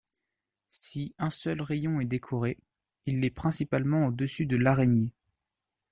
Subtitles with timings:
[0.69, 2.57] Si un seul rayon est décoré,
[3.05, 5.13] il l'est principalement au-dessus de l'araignée.